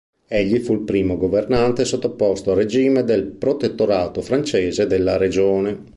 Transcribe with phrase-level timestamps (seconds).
[0.27, 5.83] Egli fu il primo governante sottoposto al regime del protettorato francese della regione.